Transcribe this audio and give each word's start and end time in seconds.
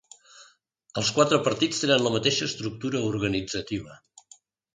Els 1.01 1.11
quatre 1.17 1.39
partits 1.47 1.81
tenen 1.83 2.01
la 2.07 2.13
mateixa 2.15 2.47
estructura 2.49 3.03
organitzativa. 3.11 4.01